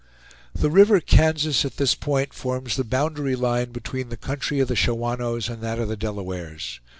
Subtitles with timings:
[0.55, 4.75] The river Kansas at this point forms the boundary line between the country of the
[4.75, 6.79] Shawanoes and that of the Delawares.